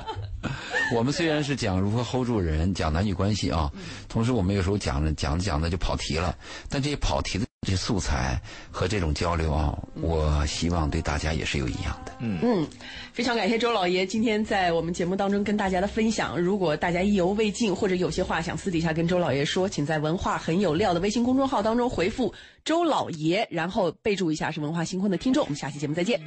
[0.96, 3.70] 我们虽然是讲如何 hold 住人，讲男女关系啊，
[4.08, 6.34] 同时我们有时候讲着讲着讲着就跑题了。
[6.70, 8.40] 但这些跑题的这些素材
[8.70, 12.12] 和这种交流啊，我希望对大家也是有营养的。
[12.20, 12.66] 嗯嗯，
[13.12, 16.40] 非常感谢周老爷今天在我们节目当中跟大家的分享。
[16.40, 22.32] 如果大家意犹未尽，或者有些话想私底下跟周老爷说，请在“文化很有料”的微信公众号当中回复
[22.64, 25.42] “周老爷”，然后备注一下是文化星空的听众。
[25.42, 26.20] 我们下期节目再见。